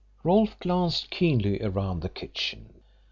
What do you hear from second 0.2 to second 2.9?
Rolfe glanced keenly around the kitchen.